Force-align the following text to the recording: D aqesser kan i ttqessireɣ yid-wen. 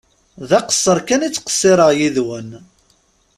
D 0.49 0.51
aqesser 0.57 0.97
kan 1.07 1.25
i 1.27 1.29
ttqessireɣ 1.31 1.89
yid-wen. 1.97 2.49